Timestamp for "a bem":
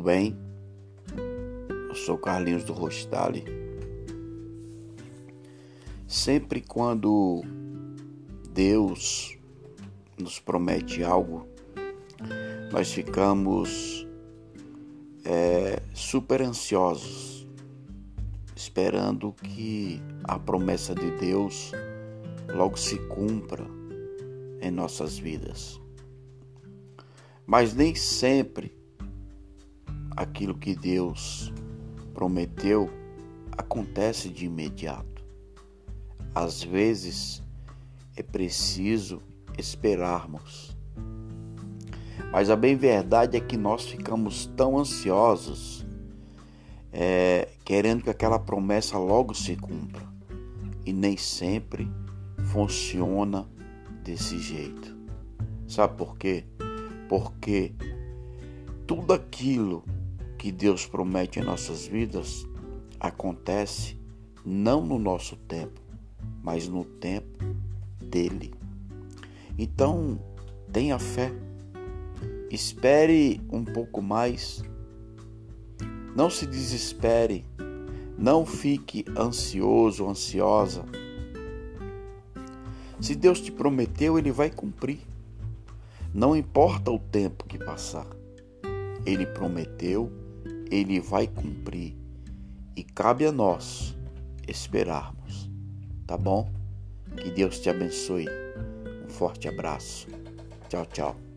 42.50-42.74